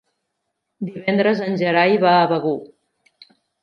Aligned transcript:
Divendres 0.87 1.43
en 1.51 1.61
Gerai 1.63 1.97
va 2.09 2.17
a 2.17 2.27
Begur. 2.35 2.59